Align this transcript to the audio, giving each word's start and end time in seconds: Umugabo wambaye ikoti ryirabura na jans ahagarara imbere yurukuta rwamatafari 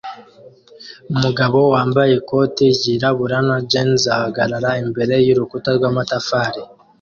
Umugabo 1.13 1.57
wambaye 1.73 2.11
ikoti 2.19 2.65
ryirabura 2.75 3.37
na 3.47 3.57
jans 3.71 4.01
ahagarara 4.15 4.69
imbere 4.83 5.13
yurukuta 5.25 5.69
rwamatafari 5.77 6.61